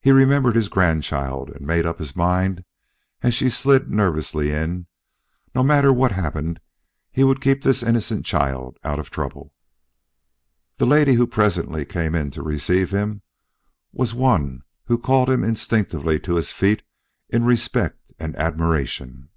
He 0.00 0.10
remembered 0.10 0.56
his 0.56 0.70
grandchild, 0.70 1.50
and 1.50 1.66
made 1.66 1.84
up 1.84 1.98
his 1.98 2.16
mind, 2.16 2.64
as 3.20 3.34
she 3.34 3.50
slid 3.50 3.90
nervously 3.90 4.50
in, 4.50 4.86
that 5.44 5.54
no 5.54 5.62
matter 5.62 5.92
what 5.92 6.12
happened 6.12 6.60
he 7.12 7.24
would 7.24 7.42
keep 7.42 7.62
this 7.62 7.82
innocent 7.82 8.24
child 8.24 8.78
out 8.84 8.98
of 8.98 9.10
trouble. 9.10 9.52
The 10.78 10.86
lady 10.86 11.12
who 11.12 11.26
presently 11.26 11.84
came 11.84 12.14
in 12.14 12.30
to 12.30 12.42
receive 12.42 12.90
him 12.90 13.20
was 13.92 14.14
one 14.14 14.62
who 14.86 14.96
called 14.96 15.28
him 15.28 15.44
instinctively 15.44 16.18
to 16.20 16.36
his 16.36 16.50
feet 16.50 16.82
in 17.28 17.44
respect 17.44 18.14
and 18.18 18.34
admiration. 18.36 19.28